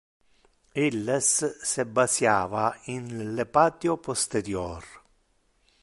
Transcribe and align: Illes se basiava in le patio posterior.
Illes 0.83 1.27
se 1.73 1.85
basiava 1.99 2.65
in 2.95 3.13
le 3.37 3.45
patio 3.59 3.97
posterior. 4.09 4.83